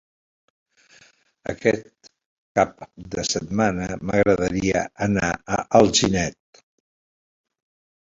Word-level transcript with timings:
Aquest 1.53 2.09
cap 2.61 2.73
de 3.17 3.27
setmana 3.33 3.93
m'agradaria 4.09 4.85
anar 5.11 5.33
a 5.33 5.63
Alginet. 5.83 6.61